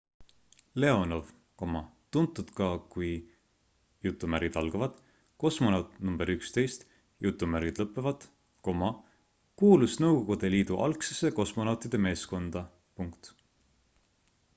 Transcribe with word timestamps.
leonov 0.83 1.25
tuntud 2.15 2.47
ka 2.59 2.69
kui 2.95 3.09
kosmonaut 5.43 5.93
nr 6.13 6.33
11 6.33 8.27
kuulus 8.65 10.03
nõukogude 10.07 10.53
liidu 10.57 10.81
algsesse 10.87 11.33
kosmonautide 11.43 12.01
meeskonda 12.09 12.65